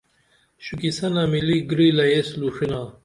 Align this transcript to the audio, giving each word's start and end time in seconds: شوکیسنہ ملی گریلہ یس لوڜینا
شوکیسنہ 0.65 1.23
ملی 1.31 1.57
گریلہ 1.69 2.05
یس 2.11 2.29
لوڜینا 2.39 2.81